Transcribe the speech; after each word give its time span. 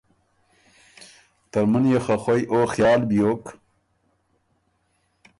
”ترمُن 1.51 1.83
يې 1.91 1.99
خه 2.05 2.15
خوئ 2.23 2.41
او 2.51 2.59
خیال 2.73 3.01
بيوک 3.09 3.43